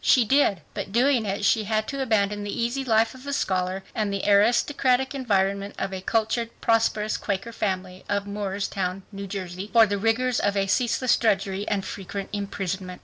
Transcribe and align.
She 0.03 0.25
did. 0.25 0.61
But 0.73 0.91
doing 0.91 1.27
it 1.27 1.45
she 1.45 1.65
had 1.65 1.87
to 1.89 2.01
abandon 2.01 2.43
the 2.43 2.49
easy 2.59 2.83
life 2.83 3.13
of 3.13 3.27
a 3.27 3.33
scholar 3.33 3.83
and 3.93 4.11
the 4.11 4.27
aristocratic 4.27 5.13
environment 5.13 5.75
of 5.77 5.93
a 5.93 6.01
cultured, 6.01 6.49
prosperous, 6.59 7.17
Quaker 7.17 7.51
family, 7.53 8.03
of 8.09 8.25
Moorestown, 8.25 9.03
New 9.11 9.27
Jersey, 9.27 9.69
for 9.71 9.85
the 9.85 9.99
rigors 9.99 10.39
of 10.39 10.57
a 10.57 10.65
ceaseless 10.65 11.15
drudgery 11.17 11.67
and 11.67 11.85
frequent 11.85 12.29
imprisonment. 12.33 12.99